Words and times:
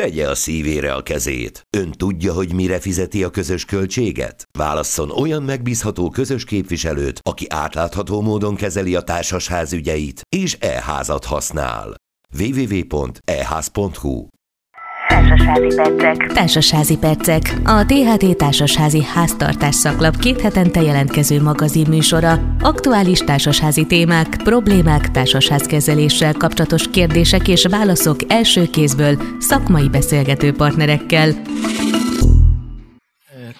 Tegye 0.00 0.28
a 0.28 0.34
szívére 0.34 0.94
a 0.94 1.02
kezét. 1.02 1.66
Ön 1.76 1.90
tudja, 1.90 2.32
hogy 2.32 2.54
mire 2.54 2.80
fizeti 2.80 3.24
a 3.24 3.30
közös 3.30 3.64
költséget? 3.64 4.48
Válasszon 4.58 5.10
olyan 5.10 5.42
megbízható 5.42 6.10
közös 6.10 6.44
képviselőt, 6.44 7.20
aki 7.22 7.46
átlátható 7.48 8.20
módon 8.20 8.54
kezeli 8.54 8.94
a 8.94 9.00
társasház 9.02 9.72
ügyeit, 9.72 10.20
és 10.36 10.56
e-házat 10.60 11.24
használ. 11.24 11.94
www.eház.hu 12.38 14.26
Társasházi 15.12 15.74
percek. 15.74 16.32
Társasházi 16.32 16.96
percek. 16.98 17.42
A 17.64 17.84
THT 17.86 18.36
Társasházi 18.36 19.02
Háztartás 19.02 19.74
szaklap 19.74 20.16
két 20.16 20.40
hetente 20.40 20.82
jelentkező 20.82 21.42
magazin 21.42 21.86
műsora. 21.88 22.56
Aktuális 22.60 23.18
társasházi 23.18 23.86
témák, 23.86 24.36
problémák, 24.36 25.10
társasházkezeléssel 25.10 26.32
kapcsolatos 26.32 26.90
kérdések 26.90 27.48
és 27.48 27.66
válaszok 27.70 28.16
első 28.28 28.66
kézből 28.66 29.22
szakmai 29.38 29.88
beszélgető 29.88 30.52
partnerekkel. 30.52 31.42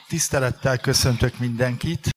Tisztelettel 0.08 0.78
köszöntök 0.78 1.38
mindenkit. 1.38 2.08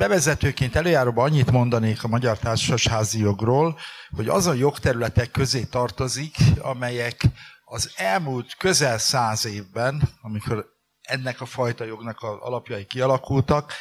Bevezetőként 0.00 0.76
előjáróban 0.76 1.30
annyit 1.30 1.50
mondanék 1.50 2.04
a 2.04 2.08
magyar 2.08 2.38
társasházi 2.38 3.18
jogról, 3.18 3.78
hogy 4.16 4.28
azon 4.28 4.56
jogterületek 4.56 5.30
közé 5.30 5.64
tartozik, 5.70 6.36
amelyek 6.60 7.24
az 7.68 7.92
elmúlt 7.96 8.54
közel 8.54 8.98
száz 8.98 9.44
évben, 9.44 10.02
amikor 10.20 10.66
ennek 11.00 11.40
a 11.40 11.46
fajta 11.46 11.84
jognak 11.84 12.22
az 12.22 12.36
alapjai 12.40 12.86
kialakultak, 12.86 13.72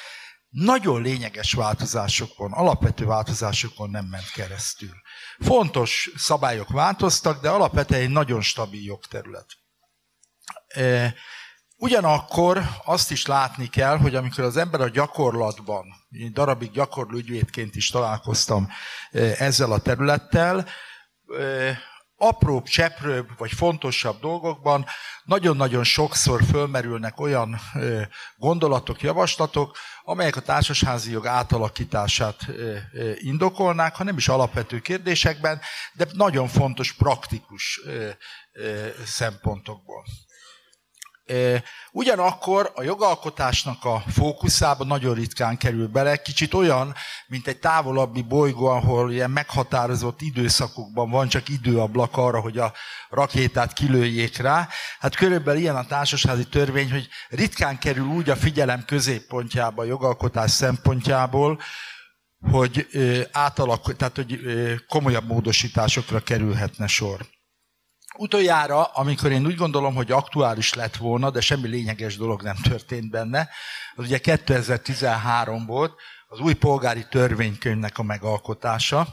nagyon 0.50 1.02
lényeges 1.02 1.54
változásokon, 1.54 2.52
alapvető 2.52 3.06
változásokon 3.06 3.90
nem 3.90 4.06
ment 4.06 4.32
keresztül. 4.32 4.94
Fontos 5.40 6.12
szabályok 6.16 6.70
változtak, 6.70 7.42
de 7.42 7.50
alapvetően 7.50 8.02
egy 8.02 8.10
nagyon 8.10 8.42
stabil 8.42 8.84
jogterület. 8.84 9.46
E, 10.68 11.14
ugyanakkor 11.76 12.62
azt 12.86 13.12
is 13.12 13.26
látni 13.26 13.68
kell, 13.68 13.98
hogy 13.98 14.16
amikor 14.16 14.44
az 14.44 14.58
ember 14.58 14.82
a 14.82 14.90
gyakorlatban, 14.90 15.86
én 16.10 16.34
darabig 16.34 16.72
gyakorló 16.72 17.18
ügyvédként 17.18 17.76
is 17.76 17.90
találkoztam 17.90 18.68
e, 19.12 19.20
ezzel 19.20 19.72
a 19.72 19.80
területtel, 19.80 20.68
e, 21.40 21.78
apróbb, 22.18 22.64
cseprőbb 22.64 23.38
vagy 23.38 23.52
fontosabb 23.52 24.20
dolgokban 24.20 24.86
nagyon-nagyon 25.24 25.84
sokszor 25.84 26.44
fölmerülnek 26.44 27.20
olyan 27.20 27.60
gondolatok, 28.36 29.02
javaslatok, 29.02 29.78
amelyek 30.04 30.36
a 30.36 30.42
társasházi 30.42 31.12
jog 31.12 31.26
átalakítását 31.26 32.46
indokolnák, 33.16 33.96
ha 33.96 34.04
nem 34.04 34.18
is 34.18 34.28
alapvető 34.28 34.80
kérdésekben, 34.80 35.62
de 35.94 36.08
nagyon 36.14 36.48
fontos 36.48 36.94
praktikus 36.94 37.82
szempontokból. 39.06 40.04
Ugyanakkor 41.92 42.72
a 42.76 42.84
jogalkotásnak 42.84 43.86
a 43.86 44.04
fókuszába 44.08 44.84
nagyon 44.84 45.14
ritkán 45.14 45.58
kerül 45.58 45.88
bele, 45.88 46.22
kicsit 46.22 46.54
olyan, 46.54 46.94
mint 47.28 47.48
egy 47.48 47.60
távolabbi 47.60 48.22
bolygó, 48.22 48.66
ahol 48.66 49.12
ilyen 49.12 49.32
meghatározott 49.32 50.22
időszakokban 50.22 51.10
van 51.10 51.28
csak 51.28 51.50
időablak 51.50 52.18
arra, 52.18 52.40
hogy 52.40 52.58
a 52.58 52.74
rakétát 53.10 53.74
kilőjék 53.74 54.38
rá. 54.38 54.68
Hát 55.00 55.16
körülbelül 55.16 55.62
ilyen 55.62 55.76
a 55.76 55.86
társasházi 55.86 56.48
törvény, 56.48 56.92
hogy 56.92 57.08
ritkán 57.30 57.78
kerül 57.78 58.08
úgy 58.08 58.30
a 58.30 58.36
figyelem 58.36 58.86
középpontjába 58.86 59.82
a 59.82 59.86
jogalkotás 59.86 60.52
szempontjából, 60.52 61.60
hogy 62.52 62.88
átalakul, 63.32 63.96
tehát 63.96 64.16
hogy 64.16 64.40
komolyabb 64.88 65.28
módosításokra 65.28 66.20
kerülhetne 66.20 66.88
sor. 66.88 67.26
Utoljára, 68.18 68.84
amikor 68.84 69.32
én 69.32 69.46
úgy 69.46 69.56
gondolom, 69.56 69.96
hogy 69.96 70.12
aktuális 70.12 70.74
lett 70.74 70.96
volna, 70.96 71.30
de 71.30 71.42
semmi 71.42 71.68
lényeges 71.68 72.18
dolog 72.18 72.42
nem 72.42 72.56
történt 72.56 73.10
benne, 73.10 73.50
az 73.96 74.06
ugye 74.06 74.18
2013 74.18 75.66
volt 75.66 75.94
az 76.28 76.40
új 76.40 76.54
polgári 76.54 77.06
törvénykönyvnek 77.10 77.98
a 77.98 78.04
megalkotása, 78.04 79.08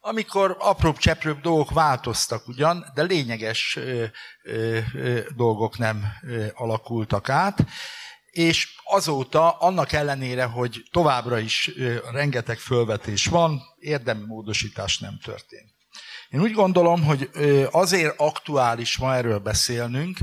amikor 0.00 0.56
apróbb 0.58 0.96
cseprőbb 0.96 1.40
dolgok 1.40 1.70
változtak 1.70 2.48
ugyan, 2.48 2.86
de 2.94 3.02
lényeges 3.02 3.76
ö, 3.76 4.04
ö, 4.42 4.78
ö, 4.94 5.20
dolgok 5.36 5.78
nem 5.78 6.04
ö, 6.22 6.46
alakultak 6.54 7.28
át, 7.28 7.64
és 8.30 8.68
azóta, 8.84 9.50
annak 9.50 9.92
ellenére, 9.92 10.44
hogy 10.44 10.82
továbbra 10.90 11.38
is 11.38 11.70
ö, 11.76 11.96
rengeteg 12.12 12.58
fölvetés 12.58 13.26
van, 13.26 13.60
érdemi 13.78 14.24
módosítás 14.26 14.98
nem 14.98 15.18
történt. 15.24 15.75
Én 16.28 16.40
úgy 16.40 16.52
gondolom, 16.52 17.04
hogy 17.04 17.30
azért 17.70 18.14
aktuális 18.20 18.98
ma 18.98 19.14
erről 19.14 19.38
beszélnünk, 19.38 20.18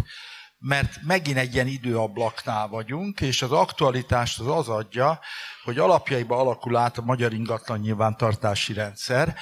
mert 0.58 1.02
megint 1.02 1.38
egy 1.38 1.54
ilyen 1.54 1.68
időablaknál 1.68 2.68
vagyunk, 2.68 3.22
és 3.22 3.42
az 3.42 3.52
aktualitást 3.52 4.40
az 4.40 4.48
az 4.48 4.70
adja, 4.70 5.20
hogy 5.64 5.78
alapjaiba 5.78 6.38
alakul 6.38 6.76
át 6.76 6.98
a 6.98 7.02
magyar 7.02 7.34
ingatlan 7.34 7.80
nyilvántartási 7.80 8.74
rendszer, 8.74 9.36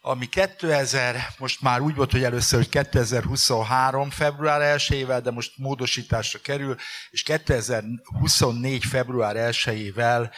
ami 0.00 0.26
2000, 0.26 1.34
most 1.38 1.60
már 1.60 1.80
úgy 1.80 1.94
volt, 1.94 2.12
hogy 2.12 2.24
először, 2.24 2.58
hogy 2.58 2.68
2023. 2.68 4.10
február 4.10 4.78
1-ével, 4.78 5.20
de 5.22 5.30
most 5.30 5.52
módosításra 5.56 6.38
kerül, 6.38 6.76
és 7.10 7.22
2024. 7.22 8.84
február 8.84 9.36
1-ével 9.36 10.30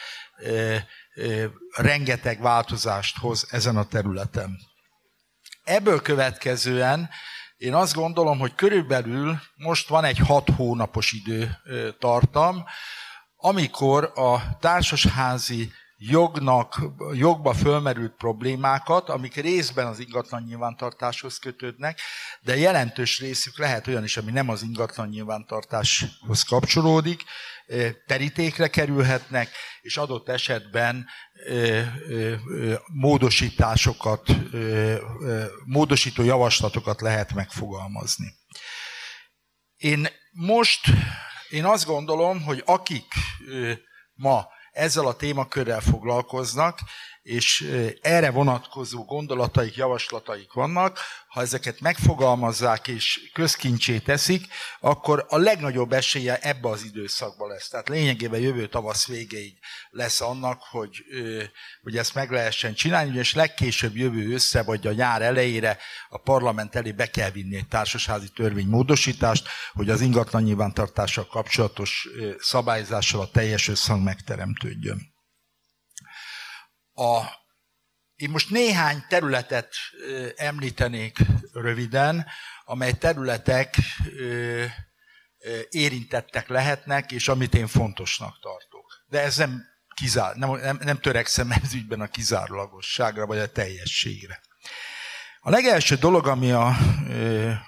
rengeteg 1.76 2.40
változást 2.40 3.18
hoz 3.18 3.46
ezen 3.50 3.76
a 3.76 3.84
területen. 3.84 4.58
Ebből 5.70 6.02
következően 6.02 7.10
én 7.56 7.74
azt 7.74 7.94
gondolom, 7.94 8.38
hogy 8.38 8.54
körülbelül 8.54 9.40
most 9.56 9.88
van 9.88 10.04
egy 10.04 10.18
hat 10.18 10.48
hónapos 10.56 11.12
időtartam, 11.12 12.64
amikor 13.36 14.12
a 14.14 14.58
társasházi 14.58 15.72
jognak, 15.96 16.80
jogba 17.12 17.52
fölmerült 17.52 18.12
problémákat, 18.12 19.08
amik 19.08 19.34
részben 19.34 19.86
az 19.86 19.98
ingatlan 19.98 20.42
nyilvántartáshoz 20.42 21.38
kötődnek, 21.38 22.00
de 22.40 22.56
jelentős 22.56 23.20
részük 23.20 23.58
lehet 23.58 23.86
olyan 23.86 24.04
is, 24.04 24.16
ami 24.16 24.30
nem 24.30 24.48
az 24.48 24.62
ingatlan 24.62 25.08
nyilvántartáshoz 25.08 26.42
kapcsolódik, 26.42 27.24
terítékre 28.06 28.68
kerülhetnek, 28.68 29.50
és 29.80 29.96
adott 29.96 30.28
esetben 30.28 31.06
módosításokat, 32.92 34.36
módosító 35.64 36.22
javaslatokat 36.22 37.00
lehet 37.00 37.34
megfogalmazni. 37.34 38.34
Én 39.76 40.08
most, 40.30 40.80
én 41.48 41.64
azt 41.64 41.86
gondolom, 41.86 42.42
hogy 42.42 42.62
akik 42.66 43.14
ma 44.14 44.46
ezzel 44.70 45.06
a 45.06 45.16
témakörrel 45.16 45.80
foglalkoznak, 45.80 46.78
és 47.22 47.70
erre 48.00 48.30
vonatkozó 48.30 49.04
gondolataik, 49.04 49.76
javaslataik 49.76 50.52
vannak, 50.52 50.98
ha 51.30 51.40
ezeket 51.40 51.80
megfogalmazzák 51.80 52.88
és 52.88 53.30
közkincsé 53.32 53.98
teszik, 53.98 54.46
akkor 54.80 55.26
a 55.28 55.36
legnagyobb 55.36 55.92
esélye 55.92 56.38
ebbe 56.38 56.68
az 56.68 56.84
időszakban 56.84 57.48
lesz. 57.48 57.68
Tehát 57.68 57.88
lényegében 57.88 58.40
jövő 58.40 58.68
tavasz 58.68 59.06
végéig 59.06 59.58
lesz 59.90 60.20
annak, 60.20 60.62
hogy, 60.70 61.04
hogy 61.82 61.96
ezt 61.96 62.14
meg 62.14 62.30
lehessen 62.30 62.74
csinálni, 62.74 63.18
és 63.18 63.34
legkésőbb 63.34 63.96
jövő 63.96 64.32
össze 64.32 64.62
vagy 64.62 64.86
a 64.86 64.92
nyár 64.92 65.22
elejére 65.22 65.78
a 66.08 66.18
parlament 66.18 66.74
elé 66.74 66.92
be 66.92 67.06
kell 67.06 67.30
vinni 67.30 67.56
egy 67.56 67.68
társasházi 67.68 68.28
törvénymódosítást, 68.28 69.48
hogy 69.72 69.90
az 69.90 70.00
ingatlan 70.00 70.42
nyilvántartással 70.42 71.26
kapcsolatos 71.26 72.08
szabályzással 72.38 73.20
a 73.20 73.30
teljes 73.30 73.68
összhang 73.68 74.02
megteremtődjön. 74.02 75.00
A, 76.92 77.39
én 78.20 78.30
most 78.30 78.50
néhány 78.50 79.04
területet 79.08 79.74
említenék 80.36 81.18
röviden, 81.52 82.26
amely 82.64 82.92
területek 82.92 83.76
érintettek 85.70 86.48
lehetnek, 86.48 87.12
és 87.12 87.28
amit 87.28 87.54
én 87.54 87.66
fontosnak 87.66 88.40
tartok. 88.40 89.04
De 89.06 89.20
ez 89.20 89.36
nem, 89.36 89.62
kizár, 89.94 90.34
nem, 90.34 90.50
nem, 90.50 90.78
nem 90.82 91.00
törekszem 91.00 91.50
ez 91.62 91.74
ügyben 91.74 92.00
a 92.00 92.06
kizárólagosságra, 92.06 93.26
vagy 93.26 93.38
a 93.38 93.52
teljességre. 93.52 94.40
A 95.40 95.50
legelső 95.50 95.94
dolog, 95.94 96.26
ami 96.26 96.52
a, 96.52 96.76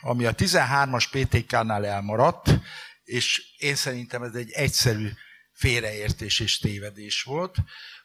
ami 0.00 0.24
a 0.24 0.34
13-as 0.34 1.04
PTK-nál 1.10 1.86
elmaradt, 1.86 2.58
és 3.04 3.42
én 3.56 3.74
szerintem 3.74 4.22
ez 4.22 4.34
egy 4.34 4.50
egyszerű 4.50 5.10
félreértés 5.52 6.40
és 6.40 6.58
tévedés 6.58 7.22
volt, 7.22 7.56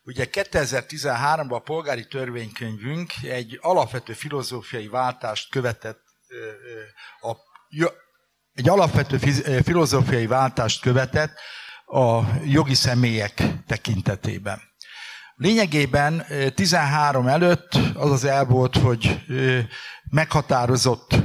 Ugye 0.07 0.25
2013-ban 0.31 1.55
a 1.55 1.59
polgári 1.59 2.07
törvénykönyvünk 2.07 3.11
egy 3.23 3.57
alapvető 3.61 4.13
filozófiai 4.13 4.87
váltást 4.87 5.49
követett, 5.49 6.01
a, 7.21 7.31
egy 8.53 8.69
alapvető 8.69 9.17
filozófiai 9.61 10.27
váltást 10.27 10.81
követett 10.81 11.39
a 11.85 12.21
jogi 12.45 12.73
személyek 12.73 13.43
tekintetében. 13.65 14.61
Lényegében 15.35 16.25
13 16.55 17.27
előtt 17.27 17.73
az 17.93 18.11
az 18.11 18.23
el 18.23 18.45
volt, 18.45 18.75
hogy 18.77 19.25
meghatározott 20.09 21.15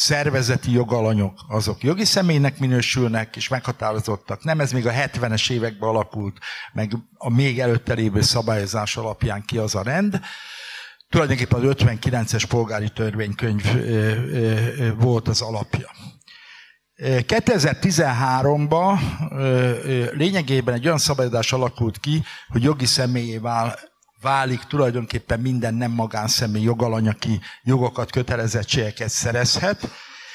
szervezeti 0.00 0.72
jogalanyok, 0.72 1.40
azok 1.48 1.82
jogi 1.82 2.04
személynek 2.04 2.58
minősülnek 2.58 3.36
és 3.36 3.48
meghatározottak. 3.48 4.44
Nem 4.44 4.60
ez 4.60 4.72
még 4.72 4.86
a 4.86 4.90
70-es 4.90 5.50
években 5.50 5.88
alakult, 5.88 6.38
meg 6.72 6.92
a 7.14 7.30
még 7.30 7.60
előtte 7.60 7.94
lévő 7.94 8.20
szabályozás 8.20 8.96
alapján 8.96 9.44
ki 9.44 9.58
az 9.58 9.74
a 9.74 9.82
rend. 9.82 10.20
Tulajdonképpen 11.08 11.64
az 11.64 11.74
59-es 11.78 12.44
polgári 12.48 12.88
törvénykönyv 12.88 13.64
volt 14.98 15.28
az 15.28 15.40
alapja. 15.40 15.90
2013-ban 17.02 18.98
lényegében 20.12 20.74
egy 20.74 20.86
olyan 20.86 20.98
szabályozás 20.98 21.52
alakult 21.52 21.98
ki, 21.98 22.22
hogy 22.48 22.62
jogi 22.62 22.86
személyé 22.86 23.38
válik 24.20 24.62
tulajdonképpen 24.62 25.40
minden 25.40 25.74
nem 25.74 25.90
magánszemély 25.90 26.62
jogalany, 26.62 27.08
aki 27.08 27.40
jogokat, 27.62 28.10
kötelezettségeket 28.10 29.08
szerezhet. 29.08 29.88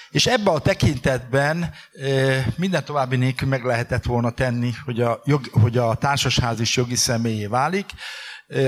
És 0.10 0.26
ebben 0.26 0.54
a 0.54 0.60
tekintetben 0.60 1.74
minden 2.56 2.86
további 2.86 3.16
nélkül 3.16 3.48
meg 3.48 3.64
lehetett 3.64 4.04
volna 4.04 4.30
tenni, 4.30 4.72
hogy 4.86 5.02
a, 5.02 5.22
jog, 5.26 5.48
hogy 5.52 5.78
a 5.78 5.96
társasház 5.96 6.60
is 6.60 6.76
jogi 6.76 6.96
személyé 6.96 7.46
válik, 7.46 7.86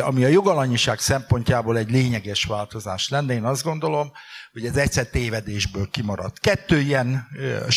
ami 0.01 0.23
a 0.23 0.27
jogalanyiság 0.27 0.99
szempontjából 0.99 1.77
egy 1.77 1.91
lényeges 1.91 2.43
változás 2.43 3.09
lenne. 3.09 3.33
Én 3.33 3.43
azt 3.43 3.63
gondolom, 3.63 4.11
hogy 4.51 4.65
ez 4.65 4.75
egyszer 4.75 5.05
tévedésből 5.05 5.89
kimaradt. 5.89 6.39
Kettő 6.39 6.79
ilyen 6.79 7.27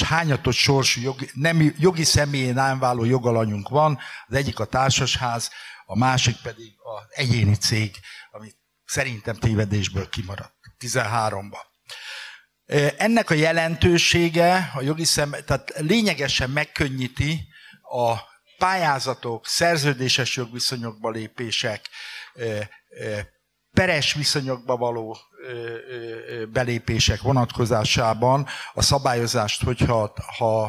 hányatott 0.05 0.55
sorsú 0.55 1.01
jogi, 1.01 1.31
nem, 1.35 1.75
jogi 1.79 2.05
személyén 2.05 2.59
állváló 2.59 3.05
jogalanyunk 3.05 3.69
van, 3.69 3.99
az 4.27 4.37
egyik 4.37 4.59
a 4.59 4.65
társasház, 4.65 5.51
a 5.91 5.97
másik 5.97 6.37
pedig 6.43 6.73
az 6.79 7.07
egyéni 7.09 7.55
cég, 7.55 7.97
ami 8.31 8.53
szerintem 8.85 9.37
tévedésből 9.37 10.09
kimaradt 10.09 10.55
13-ban. 10.79 11.65
Ennek 12.97 13.31
a 13.31 13.35
jelentősége 13.35 14.71
a 14.75 14.83
jogi 14.83 15.05
szem, 15.05 15.31
tehát 15.31 15.73
lényegesen 15.77 16.51
megkönnyíti 16.51 17.49
a 17.83 18.17
pályázatok, 18.59 19.47
szerződéses 19.47 20.37
jogviszonyokba 20.37 21.11
lépések, 21.11 21.89
peres 23.73 24.15
viszonyokba 24.15 24.77
való 24.77 25.19
belépések 26.53 27.21
vonatkozásában 27.21 28.47
a 28.75 28.83
szabályozást, 28.83 29.63
hogyha 29.63 30.13
ha 30.39 30.63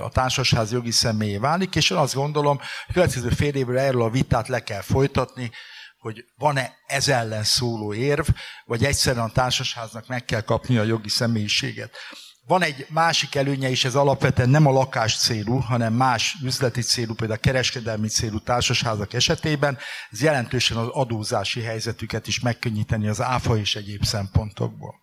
a 0.00 0.08
társasház 0.08 0.72
jogi 0.72 0.90
személyé 0.90 1.36
válik, 1.36 1.74
és 1.74 1.90
én 1.90 1.98
azt 1.98 2.14
gondolom, 2.14 2.60
a 2.86 2.92
következő 2.92 3.28
fél 3.28 3.54
évre 3.54 3.80
erről 3.80 4.02
a 4.02 4.10
vitát 4.10 4.48
le 4.48 4.62
kell 4.62 4.80
folytatni, 4.80 5.50
hogy 5.98 6.24
van-e 6.36 6.72
ez 6.86 7.08
ellen 7.08 7.44
szóló 7.44 7.94
érv, 7.94 8.28
vagy 8.64 8.84
egyszerűen 8.84 9.24
a 9.24 9.32
társasháznak 9.32 10.06
meg 10.06 10.24
kell 10.24 10.40
kapni 10.40 10.78
a 10.78 10.82
jogi 10.82 11.08
személyiséget. 11.08 11.96
Van 12.46 12.62
egy 12.62 12.86
másik 12.88 13.34
előnye 13.34 13.68
is, 13.68 13.84
ez 13.84 13.94
alapvetően 13.94 14.48
nem 14.48 14.66
a 14.66 14.70
lakás 14.70 15.18
célú, 15.18 15.56
hanem 15.58 15.92
más 15.92 16.36
üzleti 16.42 16.80
célú, 16.80 17.14
például 17.14 17.38
a 17.38 17.42
kereskedelmi 17.42 18.08
célú 18.08 18.38
társasházak 18.38 19.12
esetében. 19.12 19.78
Ez 20.10 20.22
jelentősen 20.22 20.76
az 20.76 20.88
adózási 20.88 21.62
helyzetüket 21.62 22.26
is 22.26 22.40
megkönnyíteni 22.40 23.08
az 23.08 23.20
áfa 23.20 23.56
és 23.56 23.76
egyéb 23.76 24.04
szempontokból. 24.04 24.94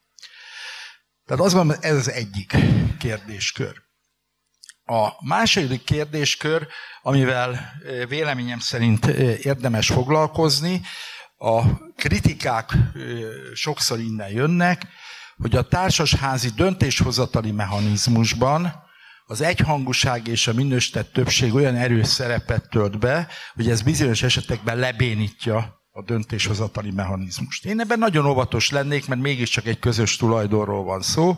Tehát 1.25 1.43
azt 1.43 1.53
gondolom, 1.53 1.81
ez 1.81 1.95
az 1.95 2.11
egyik 2.11 2.55
kérdéskör. 2.99 3.85
A 4.85 5.25
második 5.25 5.83
kérdéskör, 5.83 6.67
amivel 7.01 7.73
véleményem 8.07 8.59
szerint 8.59 9.05
érdemes 9.05 9.87
foglalkozni, 9.87 10.81
a 11.37 11.61
kritikák 11.95 12.73
sokszor 13.53 13.99
innen 13.99 14.29
jönnek, 14.29 14.87
hogy 15.37 15.55
a 15.55 15.67
társasházi 15.67 16.49
döntéshozatali 16.49 17.51
mechanizmusban 17.51 18.85
az 19.25 19.41
egyhangúság 19.41 20.27
és 20.27 20.47
a 20.47 20.53
minősített 20.53 21.13
többség 21.13 21.53
olyan 21.53 21.75
erős 21.75 22.07
szerepet 22.07 22.69
tölt 22.69 22.99
be, 22.99 23.27
hogy 23.53 23.69
ez 23.69 23.81
bizonyos 23.81 24.23
esetekben 24.23 24.77
lebénítja 24.77 25.81
a 25.91 26.03
döntéshozatali 26.03 26.91
mechanizmust. 26.91 27.65
Én 27.65 27.79
ebben 27.79 27.99
nagyon 27.99 28.25
óvatos 28.25 28.69
lennék, 28.69 29.07
mert 29.07 29.21
mégiscsak 29.21 29.65
egy 29.65 29.79
közös 29.79 30.15
tulajdonról 30.15 30.83
van 30.83 31.01
szó. 31.01 31.35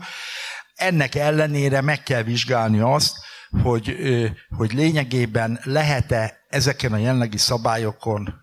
Ennek 0.75 1.15
ellenére 1.15 1.81
meg 1.81 2.03
kell 2.03 2.23
vizsgálni 2.23 2.79
azt, 2.79 3.17
hogy, 3.63 3.95
hogy 4.57 4.73
lényegében 4.73 5.59
lehet-e 5.63 6.37
ezeken 6.49 6.93
a 6.93 6.97
jelenlegi 6.97 7.37
szabályokon 7.37 8.33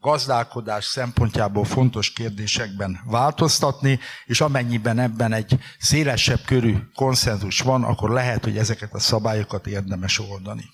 gazdálkodás 0.00 0.84
szempontjából 0.84 1.64
fontos 1.64 2.12
kérdésekben 2.12 3.00
változtatni, 3.04 3.98
és 4.24 4.40
amennyiben 4.40 4.98
ebben 4.98 5.32
egy 5.32 5.58
szélesebb 5.78 6.40
körű 6.44 6.76
konszenzus 6.94 7.60
van, 7.60 7.84
akkor 7.84 8.10
lehet, 8.10 8.44
hogy 8.44 8.58
ezeket 8.58 8.94
a 8.94 8.98
szabályokat 8.98 9.66
érdemes 9.66 10.18
oldani. 10.18 10.64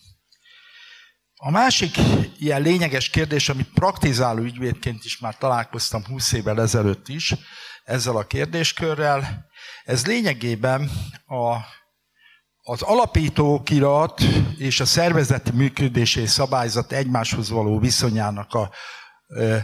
A 1.37 1.51
másik 1.51 1.97
ilyen 2.39 2.63
lényeges 2.63 3.11
kérdés, 3.11 3.49
amit 3.49 3.73
praktizáló 3.75 4.43
ügyvédként 4.43 5.05
is 5.05 5.19
már 5.19 5.37
találkoztam 5.39 6.05
20 6.05 6.33
évvel 6.33 6.61
ezelőtt 6.61 7.09
is 7.09 7.35
ezzel 7.85 8.17
a 8.17 8.27
kérdéskörrel, 8.27 9.47
ez 9.85 10.07
lényegében 10.07 10.91
a, 11.27 11.57
az 12.63 12.83
alapítókirat 12.83 14.21
és 14.59 14.81
a 14.81 14.85
szervezeti 14.85 15.51
működési 15.51 16.27
szabályzat 16.27 16.93
egymáshoz 16.93 17.51
való 17.51 17.79
viszonyának 17.79 18.55
a 18.55 18.71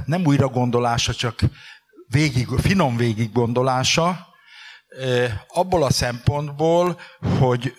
nem 0.04 0.26
újra 0.26 0.48
gondolása, 0.48 1.14
csak 1.14 1.40
végig, 2.06 2.48
finom 2.58 2.96
végig 2.96 3.32
gondolása, 3.32 4.28
abból 5.48 5.82
a 5.82 5.90
szempontból, 5.90 7.00
hogy 7.38 7.74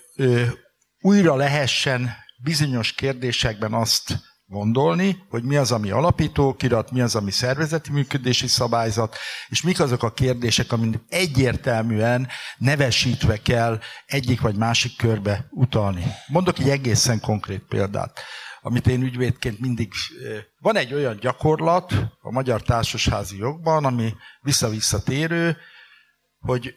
újra 1.01 1.35
lehessen 1.35 2.15
bizonyos 2.43 2.91
kérdésekben 2.91 3.73
azt 3.73 4.19
gondolni, 4.45 5.23
hogy 5.29 5.43
mi 5.43 5.55
az, 5.55 5.71
ami 5.71 5.91
alapítókirat, 5.91 6.91
mi 6.91 7.01
az, 7.01 7.15
ami 7.15 7.31
szervezeti 7.31 7.91
működési 7.91 8.47
szabályzat, 8.47 9.17
és 9.47 9.61
mik 9.61 9.79
azok 9.79 10.03
a 10.03 10.13
kérdések, 10.13 10.71
amit 10.71 10.99
egyértelműen 11.09 12.27
nevesítve 12.57 13.37
kell 13.37 13.79
egyik 14.05 14.41
vagy 14.41 14.55
másik 14.55 14.97
körbe 14.97 15.47
utalni. 15.49 16.05
Mondok 16.27 16.59
egy 16.59 16.69
egészen 16.69 17.19
konkrét 17.19 17.63
példát 17.69 18.19
amit 18.61 18.87
én 18.87 19.01
ügyvédként 19.01 19.59
mindig... 19.59 19.93
Van 20.59 20.75
egy 20.75 20.93
olyan 20.93 21.17
gyakorlat 21.19 21.93
a 22.21 22.31
magyar 22.31 22.61
társasházi 22.61 23.37
jogban, 23.37 23.85
ami 23.85 24.13
vissza-visszatérő, 24.41 25.57
hogy 26.39 26.73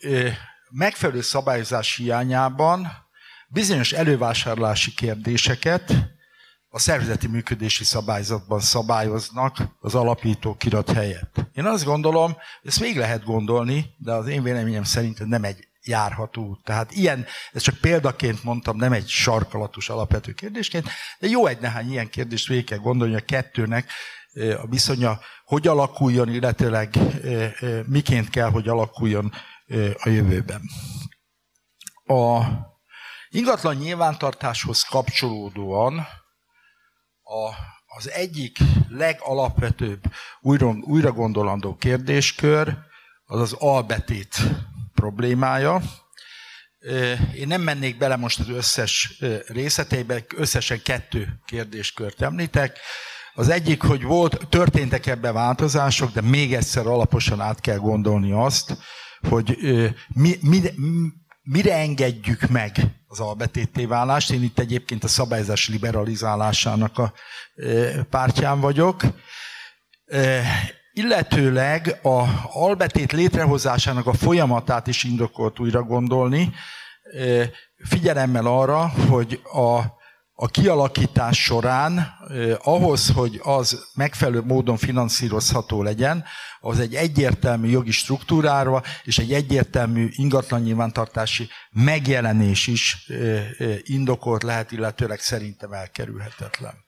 megfelelő 0.71 1.21
szabályozás 1.21 1.97
hiányában 1.97 2.89
bizonyos 3.49 3.93
elővásárlási 3.93 4.95
kérdéseket 4.95 6.12
a 6.69 6.79
szervezeti 6.79 7.26
működési 7.26 7.85
szabályzatban 7.85 8.61
szabályoznak 8.61 9.59
az 9.81 9.95
alapító 9.95 10.55
kirat 10.55 10.91
helyett. 10.93 11.47
Én 11.55 11.64
azt 11.64 11.85
gondolom, 11.85 12.37
ezt 12.62 12.81
még 12.81 12.97
lehet 12.97 13.25
gondolni, 13.25 13.85
de 13.99 14.12
az 14.12 14.26
én 14.26 14.43
véleményem 14.43 14.85
szerint 14.85 15.26
nem 15.26 15.45
egy 15.45 15.69
járható. 15.85 16.61
Tehát 16.64 16.93
ilyen, 16.93 17.26
ez 17.53 17.62
csak 17.62 17.75
példaként 17.75 18.45
mondtam, 18.45 18.76
nem 18.76 18.93
egy 18.93 19.09
sarkalatos 19.09 19.88
alapvető 19.88 20.33
kérdésként, 20.33 20.88
de 21.19 21.29
jó 21.29 21.47
egy 21.47 21.61
nehány 21.61 21.91
ilyen 21.91 22.11
kérdést 22.11 22.49
végig 22.49 22.64
kell 22.64 22.79
gondolni, 22.79 23.14
a 23.14 23.21
kettőnek 23.21 23.91
a 24.35 24.67
viszonya 24.67 25.21
hogy 25.45 25.67
alakuljon, 25.67 26.29
illetőleg 26.29 26.99
miként 27.87 28.31
kell, 28.31 28.50
hogy 28.50 28.69
alakuljon 28.69 29.33
a 29.95 30.09
jövőben. 30.09 30.61
A 32.05 32.41
ingatlan 33.29 33.76
nyilvántartáshoz 33.76 34.83
kapcsolódóan 34.83 35.99
a, 37.23 37.50
az 37.87 38.11
egyik 38.11 38.59
legalapvetőbb 38.88 40.03
újra, 40.41 40.75
újra 40.81 41.12
gondolandó 41.12 41.76
kérdéskör 41.76 42.76
az 43.25 43.41
az 43.41 43.53
albetét 43.53 44.37
problémája. 45.04 45.82
Én 47.34 47.46
nem 47.46 47.61
mennék 47.61 47.99
bele 47.99 48.16
most 48.16 48.40
az 48.40 48.49
összes 48.49 49.23
részleteibe, 49.46 50.25
összesen 50.37 50.82
kettő 50.82 51.40
kérdéskört 51.46 52.23
említek. 52.23 52.78
Az 53.34 53.49
egyik, 53.49 53.82
hogy 53.82 54.02
volt, 54.02 54.46
történtek 54.49 55.06
ebben 55.06 55.34
változások, 55.34 56.12
de 56.12 56.20
még 56.20 56.54
egyszer 56.54 56.87
alaposan 56.87 57.40
át 57.40 57.61
kell 57.61 57.76
gondolni 57.76 58.32
azt, 58.32 58.76
hogy 59.28 59.58
mi, 60.14 60.38
mi, 60.40 60.61
mire 61.42 61.75
engedjük 61.75 62.49
meg 62.49 62.73
az 63.06 63.20
albetété 63.20 63.84
válást. 63.84 64.30
Én 64.30 64.42
itt 64.42 64.58
egyébként 64.58 65.04
a 65.04 65.08
szabályzás 65.08 65.68
liberalizálásának 65.68 66.99
a 66.99 67.12
pártján 68.11 68.61
vagyok 68.61 69.02
illetőleg 70.95 71.99
a 72.03 72.25
albetét 72.53 73.13
létrehozásának 73.13 74.07
a 74.07 74.13
folyamatát 74.13 74.87
is 74.87 75.05
indokolt 75.05 75.59
újra 75.59 75.83
gondolni, 75.83 76.53
figyelemmel 77.77 78.47
arra, 78.47 78.89
hogy 79.09 79.41
a 79.43 79.81
a 80.37 80.47
kialakítás 80.47 81.43
során 81.43 82.15
ahhoz, 82.59 83.11
hogy 83.11 83.41
az 83.43 83.87
megfelelő 83.95 84.41
módon 84.41 84.77
finanszírozható 84.77 85.83
legyen, 85.83 86.25
az 86.61 86.79
egy 86.79 86.95
egyértelmű 86.95 87.69
jogi 87.69 87.91
struktúrára 87.91 88.83
és 89.05 89.19
egy 89.19 89.33
egyértelmű 89.33 90.09
ingatlan 90.11 90.61
nyilvántartási 90.61 91.49
megjelenés 91.71 92.67
is 92.67 93.11
indokolt 93.83 94.43
lehet, 94.43 94.73
illetőleg 94.73 95.21
szerintem 95.21 95.73
elkerülhetetlen. 95.73 96.84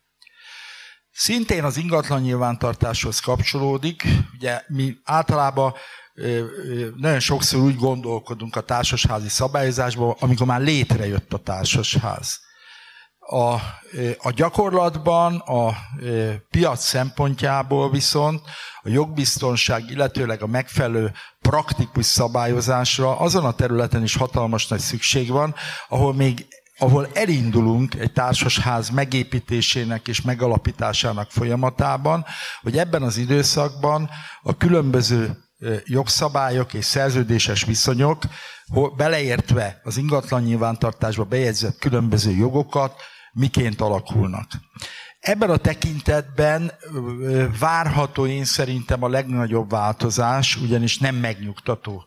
Szintén 1.19 1.63
az 1.63 1.77
ingatlan 1.77 2.21
nyilvántartáshoz 2.21 3.19
kapcsolódik, 3.19 4.07
ugye 4.33 4.61
mi 4.67 4.97
általában 5.03 5.73
nagyon 6.95 7.19
sokszor 7.19 7.59
úgy 7.59 7.75
gondolkodunk 7.75 8.55
a 8.55 8.61
társasházi 8.61 9.27
szabályozásban, 9.29 10.15
amikor 10.19 10.47
már 10.47 10.61
létrejött 10.61 11.33
a 11.33 11.37
társasház. 11.37 12.39
A, 13.19 13.53
a 14.17 14.31
gyakorlatban, 14.35 15.35
a 15.35 15.75
piac 16.49 16.83
szempontjából 16.83 17.91
viszont 17.91 18.41
a 18.81 18.89
jogbiztonság, 18.89 19.89
illetőleg 19.89 20.41
a 20.41 20.47
megfelelő 20.47 21.11
praktikus 21.41 22.05
szabályozásra 22.05 23.19
azon 23.19 23.45
a 23.45 23.55
területen 23.55 24.03
is 24.03 24.15
hatalmas 24.15 24.67
nagy 24.67 24.79
szükség 24.79 25.29
van, 25.29 25.55
ahol 25.87 26.13
még 26.13 26.47
ahol 26.77 27.07
elindulunk 27.13 27.95
egy 27.95 28.11
társasház 28.11 28.89
megépítésének 28.89 30.07
és 30.07 30.21
megalapításának 30.21 31.31
folyamatában, 31.31 32.25
hogy 32.61 32.77
ebben 32.77 33.01
az 33.03 33.17
időszakban 33.17 34.09
a 34.41 34.57
különböző 34.57 35.37
jogszabályok 35.83 36.73
és 36.73 36.85
szerződéses 36.85 37.63
viszonyok, 37.63 38.23
beleértve 38.95 39.81
az 39.83 39.97
ingatlan 39.97 40.41
nyilvántartásba 40.41 41.23
bejegyzett 41.23 41.77
különböző 41.77 42.31
jogokat, 42.31 43.01
miként 43.33 43.81
alakulnak. 43.81 44.47
Ebben 45.19 45.49
a 45.49 45.57
tekintetben 45.57 46.71
várható 47.59 48.25
én 48.25 48.45
szerintem 48.45 49.03
a 49.03 49.09
legnagyobb 49.09 49.69
változás, 49.69 50.55
ugyanis 50.55 50.97
nem 50.97 51.15
megnyugtató 51.15 52.05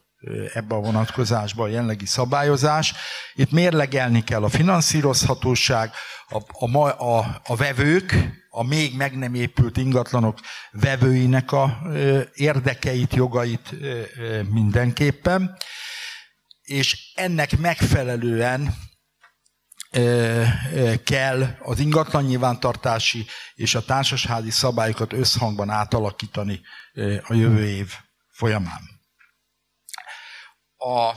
ebben 0.52 0.78
a 0.78 0.80
vonatkozásban 0.80 1.66
a 1.66 1.70
jelenlegi 1.70 2.06
szabályozás. 2.06 2.94
Itt 3.34 3.50
mérlegelni 3.50 4.24
kell 4.24 4.42
a 4.42 4.48
finanszírozhatóság, 4.48 5.90
a, 6.28 6.66
a, 6.76 6.88
a, 7.16 7.40
a 7.44 7.56
vevők, 7.56 8.38
a 8.48 8.62
még 8.62 8.96
meg 8.96 9.18
nem 9.18 9.34
épült 9.34 9.76
ingatlanok 9.76 10.38
vevőinek 10.70 11.52
a 11.52 11.78
érdekeit, 12.34 13.14
jogait 13.14 13.74
mindenképpen, 14.50 15.56
és 16.62 17.12
ennek 17.14 17.58
megfelelően 17.58 18.74
kell 21.04 21.56
az 21.58 21.78
ingatlan 21.78 22.24
nyilvántartási 22.24 23.26
és 23.54 23.74
a 23.74 23.84
társasházi 23.84 24.50
szabályokat 24.50 25.12
összhangban 25.12 25.70
átalakítani 25.70 26.60
a 27.22 27.34
jövő 27.34 27.66
év 27.66 27.92
folyamán. 28.30 28.99
A 30.82 31.14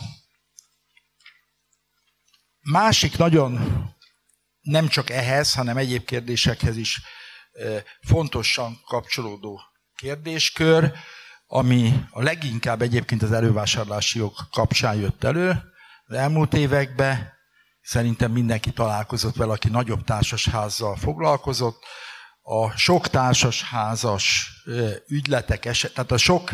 másik 2.61 3.17
nagyon 3.17 3.83
nem 4.61 4.87
csak 4.87 5.09
ehhez, 5.09 5.53
hanem 5.53 5.77
egyéb 5.77 6.05
kérdésekhez 6.05 6.77
is 6.77 7.01
fontosan 8.07 8.81
kapcsolódó 8.85 9.61
kérdéskör, 9.95 10.93
ami 11.47 12.05
a 12.09 12.21
leginkább 12.21 12.81
egyébként 12.81 13.21
az 13.23 13.31
elővásárlási 13.31 14.19
jog 14.19 14.33
kapcsán 14.51 14.95
jött 14.95 15.23
elő. 15.23 15.63
Az 16.05 16.15
elmúlt 16.15 16.53
években 16.53 17.33
szerintem 17.81 18.31
mindenki 18.31 18.71
találkozott 18.71 19.35
vele, 19.35 19.51
aki 19.51 19.69
nagyobb 19.69 20.03
társasházzal 20.03 20.95
foglalkozott. 20.95 21.83
A 22.45 22.77
sok 22.77 23.07
társasházas 23.07 24.51
ügyletek 25.07 25.65
eset, 25.65 25.93
tehát 25.93 26.11
a 26.11 26.17
sok 26.17 26.51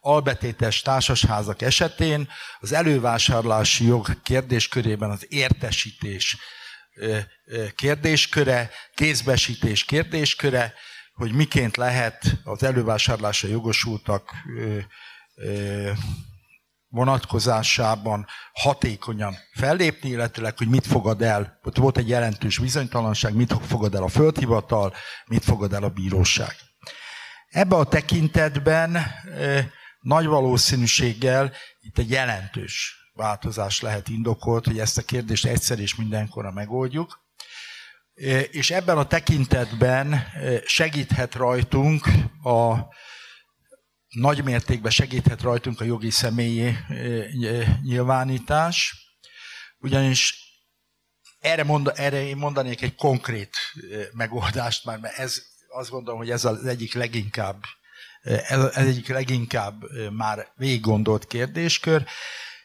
albetétes 0.00 0.80
társasházak 0.80 1.62
esetén 1.62 2.28
az 2.58 2.72
elővásárlási 2.72 3.84
jog 3.86 4.22
kérdéskörében 4.22 5.10
az 5.10 5.26
értesítés 5.28 6.36
kérdésköre, 7.74 8.70
kézbesítés 8.94 9.84
kérdésköre, 9.84 10.74
hogy 11.14 11.32
miként 11.32 11.76
lehet 11.76 12.36
az 12.44 12.62
elővásárlásra 12.62 13.48
jogosultak 13.48 14.32
vonatkozásában 16.92 18.26
hatékonyan 18.52 19.36
fellépni, 19.52 20.08
illetőleg, 20.08 20.58
hogy 20.58 20.68
mit 20.68 20.86
fogad 20.86 21.22
el, 21.22 21.58
ott 21.62 21.76
volt 21.76 21.98
egy 21.98 22.08
jelentős 22.08 22.58
bizonytalanság, 22.58 23.34
mit 23.34 23.54
fogad 23.66 23.94
el 23.94 24.02
a 24.02 24.08
földhivatal, 24.08 24.94
mit 25.26 25.44
fogad 25.44 25.72
el 25.72 25.82
a 25.82 25.88
bíróság. 25.88 26.54
Ebben 27.48 27.78
a 27.78 27.84
tekintetben 27.84 28.98
nagy 30.00 30.26
valószínűséggel 30.26 31.52
itt 31.80 31.98
egy 31.98 32.10
jelentős 32.10 32.96
változás 33.14 33.80
lehet 33.80 34.08
indokolt, 34.08 34.66
hogy 34.66 34.78
ezt 34.78 34.98
a 34.98 35.02
kérdést 35.02 35.46
egyszer 35.46 35.78
és 35.78 35.94
mindenkorra 35.94 36.50
megoldjuk. 36.50 37.20
És 38.50 38.70
ebben 38.70 38.98
a 38.98 39.06
tekintetben 39.06 40.24
segíthet 40.64 41.34
rajtunk 41.34 42.06
a 42.42 42.74
nagy 44.12 44.44
mértékben 44.44 44.90
segíthet 44.90 45.42
rajtunk 45.42 45.80
a 45.80 45.84
jogi 45.84 46.10
személyi 46.10 46.76
nyilvánítás, 47.82 49.06
ugyanis 49.78 50.36
erre, 51.40 51.64
mond, 51.64 51.92
erre 51.94 52.22
én 52.26 52.36
mondanék 52.36 52.82
egy 52.82 52.94
konkrét 52.94 53.56
megoldást 54.12 54.84
már, 54.84 54.98
mert 54.98 55.18
ez, 55.18 55.42
azt 55.68 55.90
gondolom, 55.90 56.18
hogy 56.18 56.30
ez 56.30 56.44
az 56.44 56.64
egyik 56.66 56.94
leginkább, 56.94 57.62
ez, 58.22 58.64
egyik 58.74 59.08
leginkább 59.08 59.82
már 60.10 60.52
végig 60.56 60.80
gondolt 60.80 61.26
kérdéskör. 61.26 62.04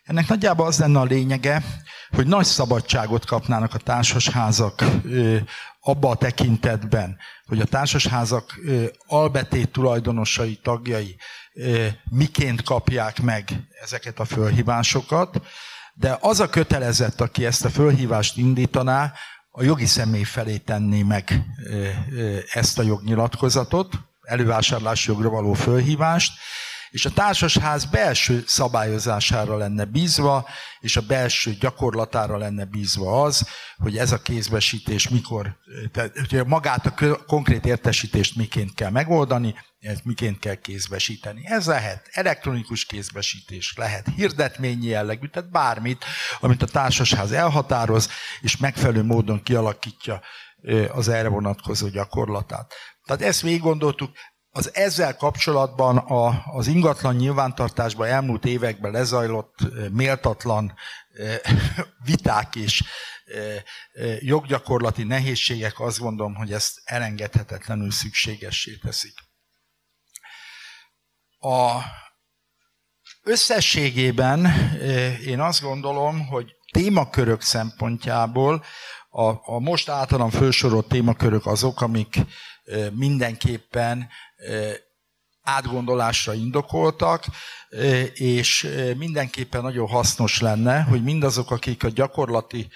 Ennek 0.08 0.28
nagyjából 0.28 0.66
az 0.66 0.80
lenne 0.80 1.00
a 1.00 1.04
lényege, 1.04 1.64
hogy 2.10 2.28
nagy 2.28 2.46
szabadságot 2.46 3.26
kapnának 3.26 3.74
a 3.74 3.78
társasházak 3.78 4.84
abba 5.80 6.10
a 6.10 6.16
tekintetben, 6.16 7.18
hogy 7.46 7.60
a 7.60 7.66
társasházak 7.66 8.60
albetét 9.06 9.72
tulajdonosai, 9.72 10.60
tagjai 10.64 11.16
miként 12.10 12.62
kapják 12.62 13.22
meg 13.22 13.68
ezeket 13.84 14.20
a 14.20 14.26
fölhívásokat, 14.26 15.42
de 15.94 16.18
az 16.22 16.40
a 16.40 16.50
kötelezett, 16.50 17.22
aki 17.22 17.46
ezt 17.46 17.66
a 17.66 17.70
fölhívást 17.70 18.38
indítaná, 18.38 19.14
a 19.52 19.64
jogi 19.64 19.86
személy 19.86 20.24
felé 20.24 20.58
tenné 20.58 21.02
meg 21.02 21.44
ezt 22.54 22.80
a 22.80 22.84
jognyilatkozatot, 22.84 23.94
elővásárlási 24.22 25.12
jogra 25.12 25.30
való 25.30 25.54
fölhívást, 25.54 26.34
és 26.90 27.06
a 27.06 27.12
társasház 27.12 27.86
belső 27.86 28.44
szabályozására 28.48 29.58
lenne 29.58 29.86
bízva, 29.86 30.48
és 30.80 30.98
a 30.98 31.02
belső 31.02 31.54
gyakorlatára 31.60 32.38
lenne 32.38 32.66
bízva 32.66 33.24
az, 33.24 33.48
hogy 33.78 33.98
ez 33.98 34.12
a 34.12 34.22
kézbesítés 34.22 35.10
mikor, 35.10 35.58
tehát 35.92 36.46
magát 36.46 36.86
a 36.86 37.26
konkrét 37.26 37.66
értesítést 37.66 38.36
miként 38.36 38.74
kell 38.74 38.90
megoldani, 38.90 39.56
ezt 39.80 40.06
miként 40.06 40.40
kell 40.40 40.56
kézbesíteni. 40.56 41.42
Ez 41.46 41.66
lehet 41.66 42.10
elektronikus 42.12 42.86
kézbesítés, 42.86 43.74
lehet 43.78 44.08
hirdetményi 44.16 44.86
jellegű, 44.86 45.28
tehát 45.28 45.52
bármit, 45.52 46.06
amit 46.40 46.62
a 46.62 46.66
társasház 46.66 47.32
elhatároz, 47.32 48.10
és 48.42 48.58
megfelelő 48.58 49.04
módon 49.04 49.44
kialakítja 49.44 50.22
az 50.92 51.08
erre 51.08 51.28
vonatkozó 51.28 51.88
gyakorlatát. 51.88 52.74
Tehát 53.04 53.22
ezt 53.22 53.42
végig 53.42 53.62
gondoltuk, 53.62 54.12
az 54.58 54.76
ezzel 54.76 55.16
kapcsolatban 55.16 55.98
a, 55.98 56.44
az 56.46 56.68
ingatlan 56.68 57.16
nyilvántartásban 57.16 58.08
elmúlt 58.08 58.46
években 58.46 58.92
lezajlott 58.92 59.56
méltatlan 59.92 60.74
viták 62.10 62.56
és 62.56 62.84
joggyakorlati 64.20 65.04
nehézségek 65.04 65.80
azt 65.80 66.00
gondolom, 66.00 66.36
hogy 66.36 66.54
ezt 66.54 66.82
elengedhetetlenül 66.84 67.92
szükségessé 67.92 68.78
teszik. 68.82 69.14
A 71.40 71.82
összességében 73.24 74.46
én 75.26 75.40
azt 75.40 75.62
gondolom, 75.62 76.28
hogy 76.28 76.56
témakörök 76.72 77.42
szempontjából 77.42 78.64
a, 79.10 79.54
a 79.54 79.60
most 79.60 79.90
általam 79.90 80.30
felsorolt 80.30 80.88
témakörök 80.88 81.46
azok, 81.46 81.82
amik 81.82 82.16
mindenképpen 82.92 84.08
átgondolásra 85.42 86.34
indokoltak, 86.34 87.26
és 88.14 88.68
mindenképpen 88.98 89.62
nagyon 89.62 89.88
hasznos 89.88 90.42
lenne, 90.42 90.82
hogy 90.82 91.04
mindazok, 91.04 91.52
akik 91.52 91.84
a 91.84 91.90
gyakorlati 91.90 92.68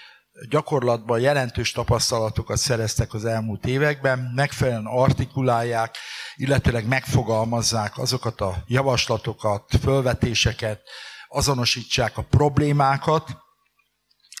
gyakorlatban 0.48 1.20
jelentős 1.20 1.72
tapasztalatokat 1.72 2.56
szereztek 2.56 3.14
az 3.14 3.24
elmúlt 3.24 3.66
években, 3.66 4.32
megfelelően 4.34 4.86
artikulálják, 4.86 5.96
illetőleg 6.34 6.86
megfogalmazzák 6.86 7.98
azokat 7.98 8.40
a 8.40 8.62
javaslatokat, 8.66 9.70
fölvetéseket, 9.82 10.80
azonosítsák 11.28 12.18
a 12.18 12.22
problémákat, 12.22 13.36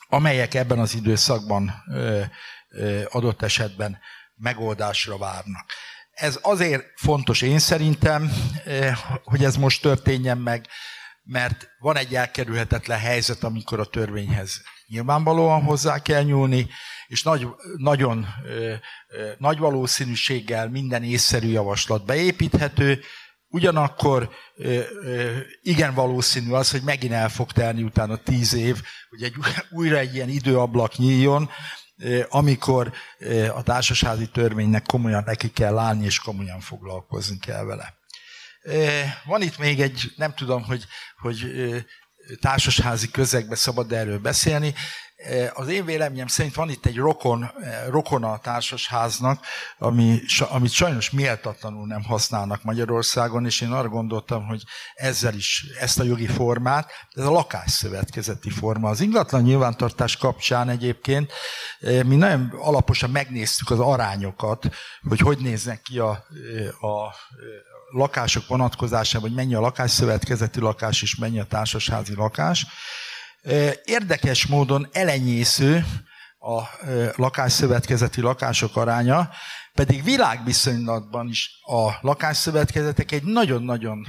amelyek 0.08 0.54
ebben 0.54 0.78
az 0.78 0.94
időszakban 0.94 1.72
adott 3.10 3.42
esetben 3.42 3.98
megoldásra 4.42 5.18
várnak. 5.18 5.72
Ez 6.10 6.38
azért 6.42 6.84
fontos 6.96 7.42
én 7.42 7.58
szerintem, 7.58 8.32
hogy 9.24 9.44
ez 9.44 9.56
most 9.56 9.82
történjen 9.82 10.38
meg, 10.38 10.66
mert 11.22 11.68
van 11.78 11.96
egy 11.96 12.14
elkerülhetetlen 12.14 12.98
helyzet, 12.98 13.44
amikor 13.44 13.80
a 13.80 13.84
törvényhez 13.84 14.62
nyilvánvalóan 14.86 15.62
hozzá 15.62 15.98
kell 15.98 16.22
nyúlni, 16.22 16.68
és 17.06 17.22
nagy, 17.22 17.46
nagyon 17.76 18.26
ö, 18.44 18.74
ö, 19.08 19.30
nagy 19.38 19.58
valószínűséggel 19.58 20.68
minden 20.68 21.02
észszerű 21.02 21.48
javaslat 21.48 22.04
beépíthető, 22.04 23.02
ugyanakkor 23.48 24.30
igen 25.62 25.94
valószínű 25.94 26.52
az, 26.52 26.70
hogy 26.70 26.82
megint 26.82 27.12
el 27.12 27.28
fog 27.28 27.52
telni 27.52 27.82
utána 27.82 28.16
tíz 28.16 28.54
év, 28.54 28.82
hogy 29.08 29.22
egy, 29.22 29.34
újra 29.70 29.96
egy 29.98 30.14
ilyen 30.14 30.28
időablak 30.28 30.96
nyíljon, 30.96 31.50
amikor 32.28 32.92
a 33.54 33.62
társasházi 33.62 34.28
törvénynek 34.28 34.86
komolyan 34.86 35.22
neki 35.26 35.50
kell 35.50 35.78
állni, 35.78 36.04
és 36.04 36.18
komolyan 36.18 36.60
foglalkozni 36.60 37.38
kell 37.38 37.64
vele. 37.64 37.94
Van 39.24 39.42
itt 39.42 39.58
még 39.58 39.80
egy, 39.80 40.12
nem 40.16 40.34
tudom, 40.34 40.62
hogy, 40.62 40.84
hogy 41.16 41.46
társasházi 42.40 43.10
közegbe 43.10 43.54
szabad 43.54 43.92
erről 43.92 44.18
beszélni. 44.18 44.74
Az 45.52 45.68
én 45.68 45.84
véleményem 45.84 46.26
szerint 46.26 46.54
van 46.54 46.70
itt 46.70 46.86
egy 46.86 46.96
rokon, 46.96 47.50
rokona 47.88 48.32
a 48.32 48.38
társasháznak, 48.38 49.44
ami, 49.78 50.20
amit 50.50 50.70
sajnos 50.70 51.10
méltatlanul 51.10 51.86
nem 51.86 52.02
használnak 52.02 52.62
Magyarországon, 52.62 53.46
és 53.46 53.60
én 53.60 53.70
arra 53.70 53.88
gondoltam, 53.88 54.46
hogy 54.46 54.62
ezzel 54.94 55.34
is 55.34 55.66
ezt 55.80 56.00
a 56.00 56.04
jogi 56.04 56.26
formát, 56.26 56.90
ez 57.10 57.24
a 57.24 57.30
lakásszövetkezeti 57.30 58.50
forma. 58.50 58.88
Az 58.88 59.00
ingatlan 59.00 59.42
nyilvántartás 59.42 60.16
kapcsán 60.16 60.68
egyébként 60.68 61.32
mi 61.80 62.16
nagyon 62.16 62.52
alaposan 62.58 63.10
megnéztük 63.10 63.70
az 63.70 63.78
arányokat, 63.78 64.68
hogy 65.08 65.20
hogy 65.20 65.38
néznek 65.38 65.82
ki 65.82 65.98
a, 65.98 66.10
a 66.80 67.14
lakások 67.92 68.46
vonatkozásában, 68.46 69.28
hogy 69.28 69.36
mennyi 69.36 69.54
a 69.54 69.60
lakásszövetkezeti 69.60 70.60
lakás 70.60 71.02
és 71.02 71.16
mennyi 71.16 71.40
a 71.40 71.44
társasházi 71.44 72.14
lakás. 72.14 72.66
Érdekes 73.84 74.46
módon 74.46 74.88
elenyésző 74.92 75.84
a 76.38 76.62
lakásszövetkezeti 77.16 78.20
lakások 78.20 78.76
aránya, 78.76 79.30
pedig 79.74 80.04
világviszonylatban 80.04 81.28
is 81.28 81.50
a 81.62 81.90
lakásszövetkezetek 82.00 83.12
egy 83.12 83.22
nagyon-nagyon 83.22 84.06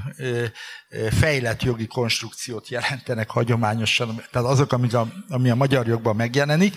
fejlett 1.10 1.64
jogi 1.64 1.88
konstrukciót 1.88 2.70
jelentenek 2.70 3.30
hagyományosan, 3.30 4.24
tehát 4.32 4.48
azok, 4.48 4.72
amik 4.72 4.94
a, 4.94 5.08
ami 5.28 5.50
a 5.50 5.56
magyar 5.56 5.88
jogban 5.88 6.16
megjelenik. 6.16 6.74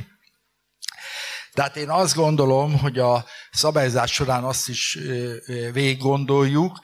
Tehát 1.52 1.76
én 1.76 1.90
azt 1.90 2.14
gondolom, 2.14 2.78
hogy 2.78 2.98
a 2.98 3.24
szabályzás 3.50 4.12
során 4.12 4.44
azt 4.44 4.68
is 4.68 4.98
végig 5.72 5.98
gondoljuk, 5.98 6.80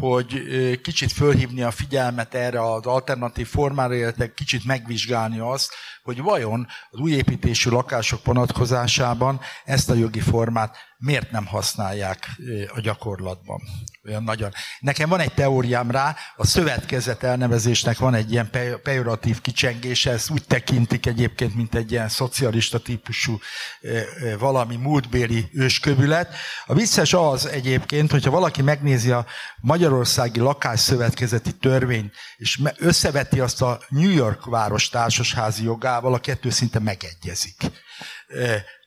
hogy 0.00 0.42
kicsit 0.82 1.12
fölhívni 1.12 1.62
a 1.62 1.70
figyelmet 1.70 2.34
erre 2.34 2.72
az 2.72 2.86
alternatív 2.86 3.46
formára, 3.46 3.94
illetve 3.94 4.34
kicsit 4.34 4.64
megvizsgálni 4.64 5.38
azt, 5.38 5.72
hogy 6.02 6.20
vajon 6.20 6.66
az 6.90 6.98
új 6.98 7.12
építésű 7.12 7.70
lakások 7.70 8.24
vonatkozásában 8.24 9.40
ezt 9.64 9.90
a 9.90 9.94
jogi 9.94 10.20
formát 10.20 10.76
miért 10.98 11.30
nem 11.30 11.46
használják 11.46 12.28
a 12.74 12.80
gyakorlatban 12.80 13.60
olyan 14.06 14.22
nagyon. 14.22 14.52
Nekem 14.80 15.08
van 15.08 15.20
egy 15.20 15.34
teóriám 15.34 15.90
rá, 15.90 16.16
a 16.36 16.46
szövetkezet 16.46 17.22
elnevezésnek 17.22 17.98
van 17.98 18.14
egy 18.14 18.32
ilyen 18.32 18.50
pejoratív 18.82 19.40
kicsengése, 19.40 20.10
ezt 20.10 20.30
úgy 20.30 20.44
tekintik 20.46 21.06
egyébként, 21.06 21.54
mint 21.54 21.74
egy 21.74 21.90
ilyen 21.90 22.08
szocialista 22.08 22.78
típusú 22.78 23.38
valami 24.38 24.76
múltbéli 24.76 25.48
őskövület. 25.52 26.34
A 26.66 26.74
vicces 26.74 27.12
az 27.12 27.46
egyébként, 27.46 28.10
hogyha 28.10 28.30
valaki 28.30 28.62
megnézi 28.62 29.10
a 29.10 29.26
Magyarországi 29.76 30.40
Lakásszövetkezeti 30.40 31.52
Törvényt, 31.52 32.14
és 32.36 32.60
összeveti 32.76 33.40
azt 33.40 33.62
a 33.62 33.80
New 33.88 34.10
York 34.10 34.44
város 34.44 34.88
társasházi 34.88 35.64
jogával, 35.64 36.14
a 36.14 36.18
kettő 36.18 36.50
szinte 36.50 36.78
megegyezik 36.78 37.56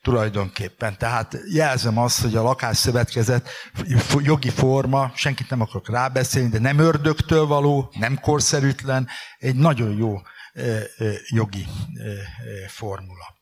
tulajdonképpen. 0.02 0.98
Tehát 0.98 1.38
jelzem 1.52 1.98
azt, 1.98 2.22
hogy 2.22 2.36
a 2.36 2.42
lakásszövetkezet 2.42 3.50
jogi 4.20 4.50
forma, 4.50 5.12
senkit 5.16 5.50
nem 5.50 5.62
akarok 5.62 5.90
rábeszélni, 5.90 6.50
de 6.50 6.60
nem 6.60 6.80
ördögtől 6.80 7.46
való, 7.46 7.94
nem 8.00 8.20
korszerűtlen, 8.20 9.08
egy 9.38 9.56
nagyon 9.56 9.98
jó 9.98 10.22
jogi 11.28 11.68
formula. 12.68 13.38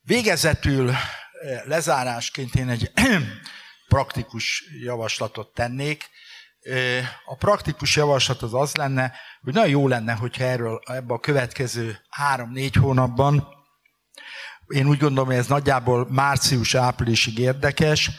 Végezetül 0.00 0.94
lezárásként 1.64 2.54
én 2.54 2.68
egy 2.68 2.92
praktikus 3.88 4.64
javaslatot 4.82 5.54
tennék. 5.54 6.08
A 7.24 7.36
praktikus 7.36 7.96
javaslat 7.96 8.42
az 8.42 8.54
az 8.54 8.74
lenne, 8.74 9.12
hogy 9.42 9.54
nagyon 9.54 9.70
jó 9.70 9.88
lenne, 9.88 10.12
hogyha 10.12 10.44
erről 10.44 10.80
ebbe 10.84 11.14
a 11.14 11.18
következő 11.18 11.98
három-négy 12.10 12.74
hónapban 12.74 13.56
én 14.68 14.88
úgy 14.88 14.98
gondolom, 14.98 15.28
hogy 15.28 15.38
ez 15.38 15.46
nagyjából 15.46 16.06
március-áprilisig 16.10 17.38
érdekes, 17.38 18.10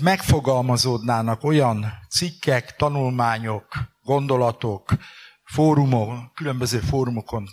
megfogalmazódnának 0.00 1.44
olyan 1.44 1.92
cikkek, 2.10 2.76
tanulmányok, 2.76 3.66
gondolatok, 4.02 4.90
fórumok, 5.44 6.34
különböző 6.34 6.78
fórumokon 6.78 7.48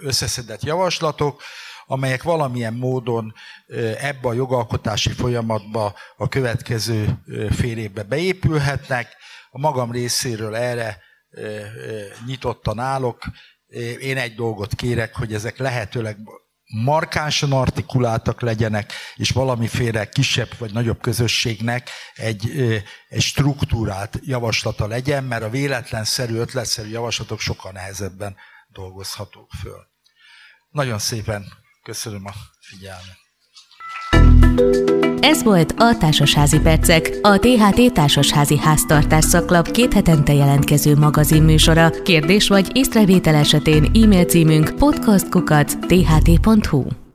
összeszedett 0.00 0.62
javaslatok, 0.62 1.42
amelyek 1.86 2.22
valamilyen 2.22 2.74
módon 2.74 3.34
ebbe 3.98 4.28
a 4.28 4.32
jogalkotási 4.32 5.10
folyamatba 5.10 5.94
a 6.16 6.28
következő 6.28 7.22
fél 7.50 7.78
évbe 7.78 8.02
beépülhetnek. 8.02 9.16
A 9.50 9.58
magam 9.58 9.92
részéről 9.92 10.56
erre 10.56 10.98
nyitottan 12.26 12.78
állok. 12.78 13.22
Én 14.00 14.16
egy 14.16 14.34
dolgot 14.34 14.74
kérek, 14.74 15.14
hogy 15.14 15.34
ezek 15.34 15.58
lehetőleg 15.58 16.16
markánsan 16.84 17.52
artikuláltak 17.52 18.40
legyenek, 18.40 18.92
és 19.14 19.30
valamiféle 19.30 20.08
kisebb 20.08 20.58
vagy 20.58 20.72
nagyobb 20.72 21.00
közösségnek 21.00 21.90
egy, 22.14 22.50
egy 23.08 23.22
struktúrált 23.22 24.18
javaslata 24.22 24.86
legyen, 24.86 25.24
mert 25.24 25.42
a 25.42 25.50
véletlenszerű, 25.50 26.34
ötletszerű 26.34 26.88
javaslatok 26.88 27.40
sokkal 27.40 27.72
nehezebben 27.72 28.36
dolgozhatók 28.68 29.50
föl. 29.60 29.86
Nagyon 30.70 30.98
szépen 30.98 31.44
köszönöm 31.86 32.22
a 32.24 32.32
figyelmet. 32.60 33.16
Ez 35.20 35.42
volt 35.42 35.74
a 35.76 35.96
Társasházi 35.96 36.60
Percek, 36.60 37.18
a 37.22 37.38
THT 37.38 37.92
Társasházi 37.92 38.58
Háztartás 38.58 39.24
szaklap 39.24 39.70
két 39.70 39.92
hetente 39.92 40.32
jelentkező 40.32 40.96
magazinműsora. 40.96 41.90
Kérdés 41.90 42.48
vagy 42.48 42.76
észrevétel 42.76 43.34
esetén 43.34 43.84
e-mail 43.84 44.24
címünk 44.24 44.74
podcastkukac.tht.hu 44.74 47.05